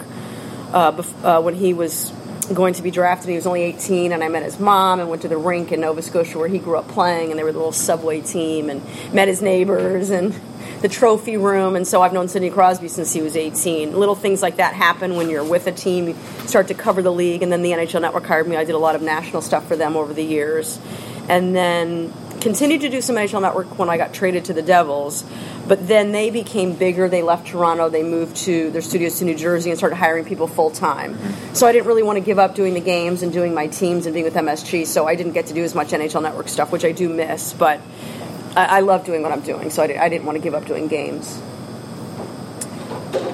uh, 0.73 0.91
bef- 0.93 1.23
uh, 1.23 1.41
when 1.41 1.53
he 1.53 1.75
was 1.75 2.11
going 2.53 2.73
to 2.73 2.81
be 2.81 2.89
drafted. 2.89 3.29
He 3.29 3.35
was 3.35 3.45
only 3.45 3.61
18, 3.61 4.11
and 4.11 4.23
I 4.23 4.29
met 4.29 4.41
his 4.41 4.59
mom 4.59 4.99
and 4.99 5.09
went 5.09 5.21
to 5.21 5.27
the 5.27 5.37
rink 5.37 5.71
in 5.71 5.81
Nova 5.81 6.01
Scotia 6.01 6.39
where 6.39 6.47
he 6.47 6.57
grew 6.57 6.77
up 6.77 6.87
playing, 6.87 7.29
and 7.29 7.39
they 7.39 7.43
were 7.43 7.51
the 7.51 7.59
little 7.59 7.71
subway 7.71 8.21
team, 8.21 8.69
and 8.69 8.81
met 9.13 9.27
his 9.27 9.41
neighbors 9.43 10.09
and 10.09 10.33
the 10.81 10.89
trophy 10.89 11.37
room. 11.37 11.75
And 11.75 11.87
so 11.87 12.01
I've 12.01 12.13
known 12.13 12.27
Sidney 12.27 12.49
Crosby 12.49 12.87
since 12.87 13.13
he 13.13 13.21
was 13.21 13.35
18. 13.35 13.95
Little 13.95 14.15
things 14.15 14.41
like 14.41 14.57
that 14.57 14.73
happen 14.73 15.15
when 15.15 15.29
you're 15.29 15.43
with 15.43 15.67
a 15.67 15.71
team. 15.71 16.09
You 16.09 16.15
start 16.47 16.67
to 16.69 16.73
cover 16.73 17.01
the 17.01 17.11
league, 17.11 17.43
and 17.43 17.51
then 17.51 17.61
the 17.61 17.71
NHL 17.71 18.01
Network 18.01 18.25
hired 18.25 18.47
me. 18.47 18.55
I 18.55 18.63
did 18.63 18.75
a 18.75 18.79
lot 18.79 18.95
of 18.95 19.01
national 19.01 19.41
stuff 19.41 19.67
for 19.67 19.75
them 19.75 19.95
over 19.95 20.13
the 20.13 20.23
years, 20.23 20.79
and 21.29 21.55
then 21.55 22.13
continued 22.41 22.81
to 22.81 22.89
do 22.89 23.01
some 23.01 23.15
NHL 23.15 23.41
Network 23.41 23.77
when 23.77 23.89
I 23.89 23.97
got 23.97 24.13
traded 24.13 24.45
to 24.45 24.53
the 24.53 24.63
Devils. 24.63 25.23
But 25.67 25.87
then 25.87 26.11
they 26.11 26.31
became 26.31 26.73
bigger. 26.73 27.07
They 27.07 27.21
left 27.21 27.47
Toronto. 27.47 27.87
They 27.87 28.01
moved 28.01 28.35
to 28.37 28.71
their 28.71 28.81
studios 28.81 29.19
to 29.19 29.25
New 29.25 29.35
Jersey 29.35 29.69
and 29.69 29.77
started 29.77 29.95
hiring 29.95 30.25
people 30.25 30.47
full 30.47 30.71
time. 30.71 31.17
So 31.53 31.67
I 31.67 31.71
didn't 31.71 31.85
really 31.85 32.03
want 32.03 32.17
to 32.17 32.25
give 32.25 32.39
up 32.39 32.55
doing 32.55 32.73
the 32.73 32.81
games 32.81 33.21
and 33.21 33.31
doing 33.31 33.53
my 33.53 33.67
teams 33.67 34.07
and 34.07 34.13
being 34.13 34.25
with 34.25 34.33
MSG. 34.33 34.87
So 34.87 35.07
I 35.07 35.15
didn't 35.15 35.33
get 35.33 35.45
to 35.47 35.53
do 35.53 35.63
as 35.63 35.75
much 35.75 35.89
NHL 35.89 36.23
Network 36.23 36.49
stuff, 36.49 36.71
which 36.71 36.83
I 36.83 36.91
do 36.91 37.07
miss. 37.09 37.53
But 37.53 37.79
I, 38.55 38.77
I 38.77 38.79
love 38.81 39.05
doing 39.05 39.21
what 39.21 39.31
I'm 39.31 39.41
doing. 39.41 39.69
So 39.69 39.83
I, 39.83 39.87
did, 39.87 39.97
I 39.97 40.09
didn't 40.09 40.25
want 40.25 40.37
to 40.37 40.41
give 40.41 40.53
up 40.53 40.65
doing 40.65 40.87
games. 40.87 41.41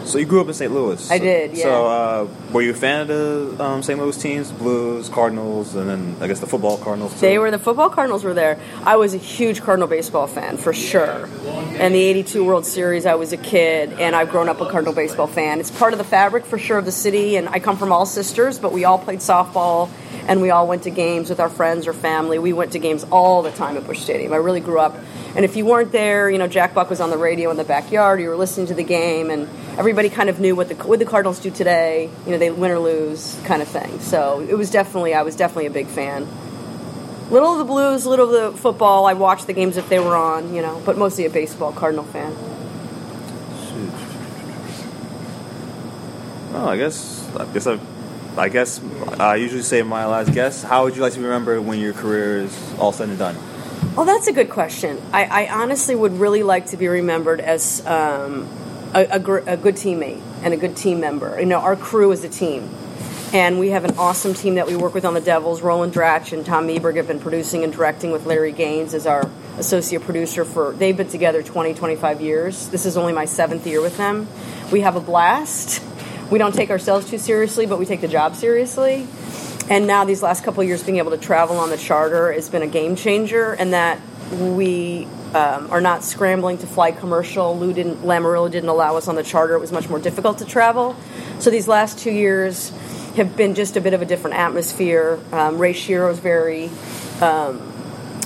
So 0.06 0.18
you 0.18 0.26
grew 0.26 0.40
up 0.40 0.48
in 0.48 0.54
St. 0.54 0.72
Louis. 0.72 1.12
I 1.12 1.20
did, 1.20 1.58
yeah. 1.58 1.64
So 1.64 1.88
uh, 1.88 2.28
were 2.54 2.62
you 2.62 2.72
a 2.72 2.74
fan 2.74 3.02
of 3.02 3.08
the 3.10 3.64
um, 3.64 3.84
St. 3.84 4.00
Louis 4.00 4.16
teams, 4.18 4.52
Blues, 4.52 5.10
Cardinals, 5.10 5.76
and 5.76 5.90
then 5.90 6.16
I 6.22 6.28
guess 6.28 6.40
the 6.40 6.48
football 6.48 6.78
Cardinals? 6.78 7.14
Too? 7.14 7.20
They 7.20 7.38
were 7.38 7.52
the 7.52 7.60
football 7.60 7.90
Cardinals 7.90 8.24
were 8.24 8.34
there. 8.34 8.58
I 8.84 8.96
was 8.96 9.14
a 9.14 9.18
huge 9.18 9.62
Cardinal 9.62 9.88
baseball 9.88 10.28
fan 10.28 10.56
for 10.56 10.72
sure. 10.72 11.28
And 11.78 11.94
the 11.94 12.00
'82 12.00 12.44
World 12.44 12.66
Series, 12.66 13.06
I 13.06 13.16
was 13.16 13.34
a 13.34 13.38
kid, 13.38 13.94
and 14.00 14.16
I've 14.16 14.30
grown 14.30 14.48
up 14.48 14.62
a 14.62 14.70
Cardinal 14.70 14.94
baseball 14.94 15.28
fan. 15.28 15.60
It's 15.60 15.72
part 15.72 15.92
of 15.94 16.00
the 16.00 16.06
fabric 16.06 16.46
for 16.46 16.58
sure 16.58 16.78
of 16.78 16.86
the 16.86 16.92
city. 16.92 17.36
And 17.36 17.50
I 17.50 17.60
come 17.60 17.78
from 17.78 17.92
all 17.92 18.06
sisters, 18.06 18.60
but 18.60 18.72
we 18.72 18.86
all 18.86 18.98
played 19.00 19.20
softball, 19.20 19.90
and 20.28 20.42
we 20.42 20.50
all 20.50 20.68
went 20.68 20.84
to 20.84 20.90
games 20.90 21.30
with 21.30 21.40
our 21.40 21.50
friends 21.50 21.88
or 21.88 21.94
family. 21.94 22.38
We 22.38 22.54
went 22.54 22.74
to 22.74 22.80
games 22.80 23.06
all 23.06 23.42
the 23.42 23.52
time 23.52 23.78
at 23.78 23.88
Busch 23.88 24.00
Stadium. 24.00 24.34
I 24.34 24.38
really 24.38 24.60
grew 24.60 24.80
up. 24.80 24.96
And 25.36 25.46
if 25.46 25.56
you 25.56 25.66
weren't 25.66 25.92
there, 25.92 26.30
you 26.30 26.38
know, 26.38 26.48
Jack 26.48 26.74
Buck 26.74 26.90
was 26.90 27.00
on 27.00 27.10
the 27.10 27.18
radio 27.18 27.50
in 27.52 27.58
the 27.58 27.64
backyard. 27.64 28.20
You 28.20 28.30
were 28.30 28.36
listening 28.36 28.68
to 28.68 28.74
the 28.74 28.84
game, 28.84 29.30
and 29.30 29.48
everybody 29.78 30.10
kind 30.10 30.30
of 30.30 30.40
knew 30.40 30.56
what 30.56 30.70
the 30.70 30.76
what 30.76 31.00
the 31.00 31.06
Cardinals 31.06 31.40
do 31.40 31.52
today. 31.52 32.10
You 32.26 32.32
know, 32.32 32.38
they 32.38 32.52
win 32.52 32.72
or 32.72 32.80
lose, 32.80 33.40
kind 33.46 33.62
of 33.62 33.68
thing. 33.68 34.00
So 34.00 34.42
it 34.42 34.56
was 34.56 34.70
definitely, 34.70 35.14
I 35.14 35.22
was 35.22 35.36
definitely 35.36 35.68
a 35.68 35.72
big 35.72 35.88
fan. 35.88 36.28
Little 37.30 37.54
of 37.54 37.58
the 37.60 37.66
Blues, 37.66 38.06
little 38.06 38.34
of 38.34 38.54
the 38.54 38.58
football. 38.58 39.06
I 39.06 39.14
watched 39.14 39.48
the 39.48 39.54
games 39.54 39.78
if 39.78 39.90
they 39.90 40.00
were 40.00 40.16
on, 40.16 40.54
you 40.54 40.62
know, 40.62 40.82
but 40.86 40.98
mostly 40.98 41.26
a 41.26 41.30
baseball 41.30 41.72
Cardinal 41.72 42.06
fan. 42.06 42.34
Oh, 46.54 46.68
I 46.70 46.78
guess 46.78 47.30
I 47.36 47.46
guess 47.54 47.68
I, 47.68 47.78
I 48.38 48.50
guess 48.50 48.82
I 49.20 49.36
usually 49.36 49.64
say 49.64 49.82
my 49.82 50.06
last 50.06 50.34
guess. 50.34 50.64
How 50.64 50.84
would 50.84 50.96
you 50.96 51.02
like 51.02 51.14
to 51.14 51.20
be 51.20 51.26
remembered 51.26 51.62
when 51.62 51.80
your 51.80 51.94
career 51.94 52.44
is 52.44 52.74
all 52.78 52.92
said 52.92 53.10
and 53.10 53.18
done? 53.18 53.36
Oh, 53.98 54.06
that's 54.06 54.28
a 54.28 54.34
good 54.34 54.50
question. 54.50 55.02
I, 55.12 55.46
I 55.46 55.62
honestly 55.62 55.96
would 55.96 56.14
really 56.14 56.44
like 56.44 56.68
to 56.68 56.78
be 56.78 56.88
remembered 56.88 57.42
as 57.42 57.86
um, 57.86 58.48
a, 58.94 59.08
a, 59.12 59.20
gr- 59.20 59.40
a 59.48 59.58
good 59.58 59.76
teammate 59.76 60.22
and 60.44 60.54
a 60.54 60.58
good 60.58 60.78
team 60.78 61.00
member. 61.00 61.40
You 61.40 61.48
know, 61.48 61.60
our 61.60 61.76
crew 61.76 62.12
is 62.12 62.24
a 62.24 62.30
team. 62.30 62.70
And 63.34 63.60
we 63.60 63.72
have 63.72 63.84
an 63.84 63.98
awesome 63.98 64.34
team 64.34 64.56
that 64.56 64.68
we 64.68 64.76
work 64.76 64.94
with 64.94 65.04
on 65.04 65.14
the 65.14 65.20
Devils. 65.20 65.62
Roland 65.62 65.94
Dratch 65.94 66.32
and 66.32 66.46
Tom 66.46 66.68
Meberg 66.68 66.96
have 66.96 67.08
been 67.08 67.20
producing 67.20 67.64
and 67.64 67.74
directing 67.74 68.12
with 68.12 68.26
Larry 68.26 68.54
Gaines 68.54 68.94
as 68.94 69.06
our 69.06 69.30
associate 69.58 70.04
producer 70.04 70.46
for, 70.46 70.72
they've 70.74 70.96
been 70.96 71.10
together 71.10 71.44
20, 71.44 71.74
25 71.74 72.22
years. 72.22 72.70
This 72.70 72.86
is 72.86 72.96
only 72.96 73.12
my 73.12 73.26
seventh 73.26 73.68
year 73.68 73.82
with 73.82 73.98
them. 73.98 74.28
We 74.72 74.82
have 74.82 74.96
a 74.96 75.02
blast. 75.02 75.84
We 76.30 76.40
don't 76.40 76.54
take 76.54 76.70
ourselves 76.70 77.10
too 77.10 77.18
seriously, 77.18 77.66
but 77.66 77.80
we 77.80 77.86
take 77.86 78.02
the 78.02 78.08
job 78.08 78.36
seriously. 78.36 79.08
And 79.70 79.88
now, 79.88 80.06
these 80.06 80.22
last 80.22 80.44
couple 80.44 80.64
years, 80.64 80.84
being 80.84 80.98
able 80.98 81.12
to 81.12 81.18
travel 81.18 81.58
on 81.58 81.70
the 81.70 81.78
charter 81.78 82.32
has 82.34 82.50
been 82.50 82.64
a 82.64 82.68
game 82.68 82.96
changer, 82.96 83.54
and 83.54 83.74
that 83.74 84.00
we 84.32 85.06
um, 85.34 85.72
are 85.72 85.82
not 85.82 86.04
scrambling 86.04 86.58
to 86.60 86.68
fly 86.68 86.92
commercial. 86.92 87.58
Lou 87.58 87.74
didn't, 87.74 88.04
Lamoriello 88.04 88.52
didn't 88.52 88.70
allow 88.70 88.98
us 88.98 89.08
on 89.08 89.16
the 89.16 89.24
charter. 89.24 89.56
It 89.56 89.60
was 89.60 89.72
much 89.72 89.90
more 89.90 90.00
difficult 90.00 90.40
to 90.40 90.46
travel. 90.46 90.96
So 91.40 91.50
these 91.50 91.68
last 91.68 92.00
two 92.00 92.12
years 92.12 92.72
have 93.16 93.36
been 93.36 93.56
just 93.56 93.78
a 93.78 93.82
bit 93.82 93.94
of 93.94 94.02
a 94.02 94.06
different 94.06 94.36
atmosphere. 94.36 95.20
Um, 95.32 95.58
Ray 95.58 95.74
Shero 95.74 96.12
is 96.12 96.20
very 96.20 96.70
um, 97.22 97.74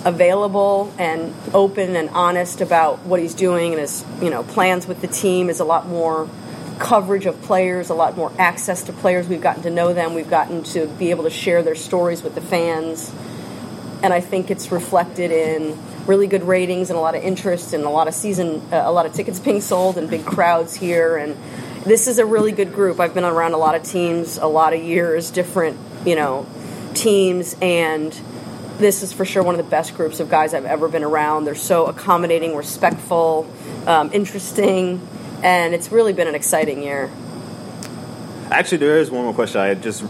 available 0.06 0.94
and 0.98 1.34
open 1.54 1.96
and 1.96 2.10
honest 2.10 2.62
about 2.62 3.00
what 3.06 3.20
he's 3.20 3.36
doing 3.36 3.74
and 3.74 3.82
his 3.82 4.04
you 4.22 4.30
know 4.30 4.44
plans 4.44 4.88
with 4.88 5.02
the 5.02 5.08
team 5.08 5.50
is 5.50 5.60
a 5.60 5.64
lot 5.64 5.88
more 5.88 6.28
coverage 6.82 7.28
of 7.28 7.40
players, 7.44 7.90
a 7.90 7.94
lot 7.94 8.18
more 8.18 8.32
access 8.40 8.84
to 8.84 8.94
players. 8.94 9.28
We've 9.28 9.42
gotten 9.42 9.64
to 9.64 9.70
know 9.70 9.94
them. 9.94 10.16
We've 10.16 10.30
gotten 10.30 10.64
to 10.64 10.88
be 10.88 11.12
able 11.12 11.24
to 11.26 11.30
share 11.30 11.62
their 11.62 11.76
stories 11.76 12.24
with 12.24 12.36
the 12.36 12.42
fans. 12.42 13.14
And 14.04 14.12
I 14.12 14.20
think 14.20 14.50
it's 14.50 14.72
reflected 14.72 15.32
in 15.32 15.78
really 16.08 16.26
good 16.26 16.44
ratings 16.44 16.90
and 16.90 16.98
a 16.98 17.00
lot 17.00 17.16
of 17.16 17.24
interest 17.24 17.74
and 17.74 17.84
a 17.84 17.90
lot 17.90 18.08
of 18.08 18.16
season, 18.16 18.62
uh, 18.72 18.82
a 18.84 18.92
lot 18.92 19.06
of 19.06 19.14
tickets 19.14 19.40
being 19.40 19.62
sold 19.62 19.98
and 20.00 20.10
big 20.10 20.26
crowds 20.26 20.76
here. 20.76 21.18
And 21.18 21.38
this 21.84 22.08
is 22.08 22.18
a 22.18 22.26
really 22.26 22.52
good 22.52 22.74
group. 22.74 23.00
I've 23.00 23.14
been 23.14 23.26
around 23.26 23.54
a 23.54 23.58
lot 23.58 23.76
of 23.76 23.84
teams, 23.84 24.38
a 24.38 24.48
lot 24.48 24.74
of 24.74 24.82
years, 24.82 25.30
different, 25.30 25.78
you 26.04 26.16
know, 26.16 26.48
teams, 26.96 27.56
and 27.62 28.12
this 28.80 29.04
is 29.04 29.14
for 29.14 29.24
sure 29.24 29.44
one 29.44 29.54
of 29.54 29.64
the 29.64 29.70
best 29.70 29.96
groups 29.96 30.20
of 30.20 30.30
guys 30.30 30.56
I've 30.56 30.66
ever 30.66 30.88
been 30.88 31.04
around. 31.04 31.46
They're 31.46 31.54
so 31.54 31.86
accommodating, 31.86 32.56
respectful, 32.56 33.48
um, 33.86 34.10
interesting, 34.14 35.08
and 35.44 35.74
it's 35.74 35.92
really 35.92 36.14
been 36.14 36.28
an 36.28 36.36
exciting 36.36 36.84
year. 36.84 37.10
Actually, 38.50 38.80
there 38.80 38.98
is 38.98 39.10
one 39.10 39.24
more 39.24 39.34
question. 39.34 39.62
I 39.62 39.74
just 39.74 40.04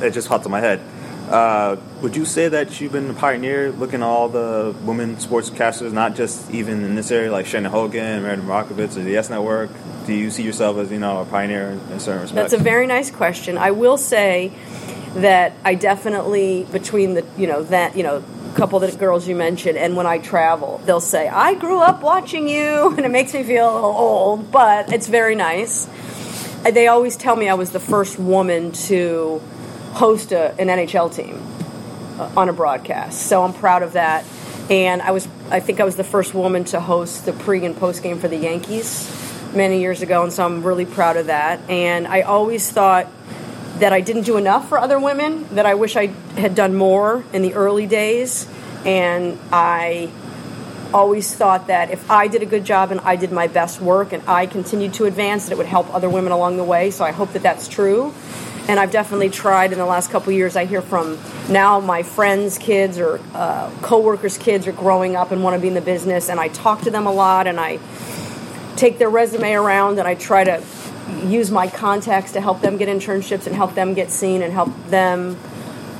it 0.00 0.12
just 0.12 0.28
popped 0.28 0.44
in 0.44 0.52
my 0.52 0.60
head. 0.60 0.80
Uh, 1.28 1.76
would 2.00 2.16
you 2.16 2.24
say 2.24 2.48
that 2.48 2.80
you've 2.80 2.92
been 2.92 3.10
a 3.10 3.14
pioneer 3.14 3.70
looking 3.72 4.02
at 4.02 4.06
all 4.06 4.30
the 4.30 4.74
women 4.84 5.16
sportscasters, 5.16 5.92
not 5.92 6.16
just 6.16 6.50
even 6.50 6.82
in 6.84 6.94
this 6.94 7.10
area, 7.10 7.30
like 7.30 7.44
Shannon 7.44 7.70
Hogan, 7.70 8.22
Meredith 8.22 8.46
Marakovits, 8.46 8.96
or 8.96 9.02
the 9.02 9.10
YES 9.10 9.28
Network? 9.28 9.70
Do 10.06 10.14
you 10.14 10.30
see 10.30 10.42
yourself 10.42 10.78
as 10.78 10.90
you 10.90 10.98
know 10.98 11.20
a 11.20 11.26
pioneer 11.26 11.70
in, 11.70 11.80
in 11.92 12.00
certain 12.00 12.22
respects? 12.22 12.50
That's 12.50 12.54
a 12.54 12.64
very 12.64 12.86
nice 12.86 13.10
question. 13.10 13.58
I 13.58 13.72
will 13.72 13.98
say 13.98 14.52
that 15.16 15.52
I 15.64 15.74
definitely 15.74 16.66
between 16.72 17.14
the 17.14 17.26
you 17.36 17.46
know 17.46 17.62
that 17.64 17.96
you 17.96 18.02
know 18.02 18.24
couple 18.58 18.82
of 18.82 18.90
the 18.90 18.98
girls 18.98 19.28
you 19.28 19.36
mentioned 19.36 19.78
and 19.78 19.94
when 19.94 20.04
I 20.04 20.18
travel 20.18 20.80
they'll 20.84 21.00
say 21.00 21.28
I 21.28 21.54
grew 21.54 21.78
up 21.78 22.02
watching 22.02 22.48
you 22.48 22.88
and 22.96 23.06
it 23.06 23.10
makes 23.10 23.32
me 23.32 23.44
feel 23.44 23.72
a 23.72 23.74
little 23.74 23.90
old 23.90 24.50
but 24.50 24.92
it's 24.92 25.06
very 25.06 25.36
nice. 25.36 25.88
They 26.64 26.88
always 26.88 27.16
tell 27.16 27.36
me 27.36 27.48
I 27.48 27.54
was 27.54 27.70
the 27.70 27.78
first 27.78 28.18
woman 28.18 28.72
to 28.72 29.40
host 29.92 30.32
a, 30.32 30.60
an 30.60 30.66
NHL 30.66 31.14
team 31.14 31.40
uh, 32.18 32.32
on 32.36 32.48
a 32.48 32.52
broadcast. 32.52 33.22
So 33.28 33.44
I'm 33.44 33.54
proud 33.54 33.84
of 33.84 33.92
that. 33.92 34.24
And 34.68 35.02
I 35.02 35.12
was 35.12 35.28
I 35.50 35.60
think 35.60 35.78
I 35.78 35.84
was 35.84 35.94
the 35.94 36.02
first 36.02 36.34
woman 36.34 36.64
to 36.64 36.80
host 36.80 37.26
the 37.26 37.32
pre 37.32 37.64
and 37.64 37.76
post 37.76 38.02
game 38.02 38.18
for 38.18 38.26
the 38.26 38.36
Yankees 38.36 39.08
many 39.54 39.80
years 39.80 40.02
ago 40.02 40.24
and 40.24 40.32
so 40.32 40.44
I'm 40.44 40.64
really 40.64 40.84
proud 40.84 41.16
of 41.16 41.26
that. 41.26 41.60
And 41.70 42.08
I 42.08 42.22
always 42.22 42.68
thought 42.68 43.06
that 43.78 43.92
I 43.92 44.00
didn't 44.00 44.22
do 44.22 44.36
enough 44.36 44.68
for 44.68 44.78
other 44.78 44.98
women, 44.98 45.46
that 45.54 45.66
I 45.66 45.74
wish 45.74 45.96
I 45.96 46.06
had 46.36 46.54
done 46.54 46.74
more 46.74 47.24
in 47.32 47.42
the 47.42 47.54
early 47.54 47.86
days. 47.86 48.48
And 48.84 49.38
I 49.52 50.10
always 50.92 51.34
thought 51.34 51.66
that 51.66 51.90
if 51.90 52.10
I 52.10 52.28
did 52.28 52.42
a 52.42 52.46
good 52.46 52.64
job 52.64 52.90
and 52.90 53.00
I 53.00 53.16
did 53.16 53.30
my 53.30 53.46
best 53.46 53.80
work 53.80 54.12
and 54.12 54.22
I 54.26 54.46
continued 54.46 54.94
to 54.94 55.04
advance, 55.04 55.44
that 55.44 55.52
it 55.52 55.58
would 55.58 55.66
help 55.66 55.92
other 55.94 56.08
women 56.08 56.32
along 56.32 56.56
the 56.56 56.64
way. 56.64 56.90
So 56.90 57.04
I 57.04 57.12
hope 57.12 57.32
that 57.34 57.42
that's 57.42 57.68
true. 57.68 58.14
And 58.68 58.78
I've 58.78 58.90
definitely 58.90 59.30
tried 59.30 59.72
in 59.72 59.78
the 59.78 59.86
last 59.86 60.10
couple 60.10 60.32
years. 60.32 60.54
I 60.54 60.66
hear 60.66 60.82
from 60.82 61.18
now 61.48 61.80
my 61.80 62.02
friends' 62.02 62.58
kids 62.58 62.98
or 62.98 63.20
uh, 63.32 63.70
coworkers' 63.80 64.36
kids 64.36 64.66
are 64.66 64.72
growing 64.72 65.16
up 65.16 65.30
and 65.30 65.42
want 65.42 65.54
to 65.54 65.60
be 65.60 65.68
in 65.68 65.74
the 65.74 65.80
business, 65.80 66.28
and 66.28 66.38
I 66.38 66.48
talk 66.48 66.82
to 66.82 66.90
them 66.90 67.06
a 67.06 67.12
lot 67.12 67.46
and 67.46 67.58
I 67.58 67.78
take 68.76 68.98
their 68.98 69.08
resume 69.08 69.54
around 69.54 69.98
and 69.98 70.06
I 70.06 70.14
try 70.14 70.44
to 70.44 70.62
use 71.26 71.50
my 71.50 71.68
contacts 71.68 72.32
to 72.32 72.40
help 72.40 72.60
them 72.60 72.76
get 72.76 72.88
internships 72.88 73.46
and 73.46 73.54
help 73.54 73.74
them 73.74 73.94
get 73.94 74.10
seen 74.10 74.42
and 74.42 74.52
help 74.52 74.70
them 74.86 75.38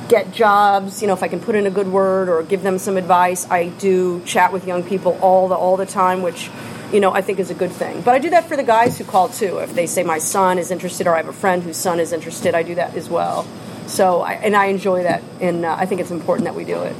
get 0.09 0.31
jobs. 0.31 1.01
You 1.01 1.07
know, 1.07 1.13
if 1.13 1.23
I 1.23 1.27
can 1.27 1.39
put 1.39 1.55
in 1.55 1.65
a 1.65 1.71
good 1.71 1.87
word 1.87 2.29
or 2.29 2.43
give 2.43 2.63
them 2.63 2.79
some 2.79 2.97
advice, 2.97 3.49
I 3.49 3.69
do 3.69 4.21
chat 4.25 4.51
with 4.51 4.67
young 4.67 4.83
people 4.83 5.17
all 5.21 5.47
the 5.47 5.55
all 5.55 5.77
the 5.77 5.85
time, 5.85 6.21
which 6.21 6.49
you 6.91 6.99
know 6.99 7.13
I 7.13 7.21
think 7.21 7.39
is 7.39 7.49
a 7.49 7.53
good 7.53 7.71
thing. 7.71 8.01
But 8.01 8.15
I 8.15 8.19
do 8.19 8.29
that 8.31 8.47
for 8.47 8.57
the 8.57 8.63
guys 8.63 8.97
who 8.97 9.03
call 9.03 9.29
too. 9.29 9.59
If 9.59 9.73
they 9.73 9.85
say 9.85 10.03
my 10.03 10.19
son 10.19 10.57
is 10.57 10.71
interested 10.71 11.07
or 11.07 11.13
I 11.13 11.17
have 11.17 11.29
a 11.29 11.33
friend 11.33 11.63
whose 11.63 11.77
son 11.77 11.99
is 11.99 12.11
interested, 12.11 12.55
I 12.55 12.63
do 12.63 12.75
that 12.75 12.95
as 12.95 13.09
well. 13.09 13.47
So 13.87 14.21
I, 14.21 14.33
and 14.33 14.55
I 14.55 14.65
enjoy 14.65 15.03
that, 15.03 15.23
and 15.41 15.65
uh, 15.65 15.75
I 15.77 15.85
think 15.85 16.01
it's 16.01 16.11
important 16.11 16.45
that 16.45 16.55
we 16.55 16.63
do 16.63 16.81
it. 16.81 16.95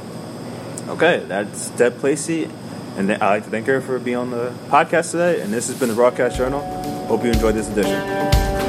Okay, 0.88 1.22
that's 1.28 1.70
Deb 1.70 1.98
Placey, 1.98 2.50
and 2.96 3.10
I'd 3.12 3.20
like 3.20 3.44
to 3.44 3.50
thank 3.50 3.66
her 3.66 3.80
for 3.80 3.98
being 3.98 4.16
on 4.16 4.30
the 4.30 4.52
podcast 4.68 5.12
today. 5.12 5.40
And 5.40 5.52
this 5.52 5.68
has 5.68 5.78
been 5.78 5.88
the 5.88 5.94
Broadcast 5.94 6.36
Journal. 6.36 6.60
Hope 7.06 7.24
you 7.24 7.30
enjoyed 7.30 7.54
this 7.54 7.68
edition. 7.68 8.59